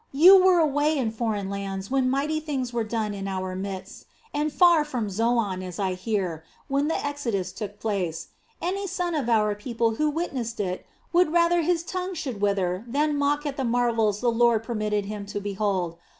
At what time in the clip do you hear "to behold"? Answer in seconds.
15.27-15.97